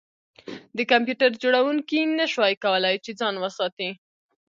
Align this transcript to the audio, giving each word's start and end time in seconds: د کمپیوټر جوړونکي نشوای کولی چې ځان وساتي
د 0.77 0.79
کمپیوټر 0.91 1.29
جوړونکي 1.43 1.99
نشوای 2.19 2.53
کولی 2.63 2.95
چې 3.05 3.11
ځان 3.19 3.35
وساتي 3.39 3.89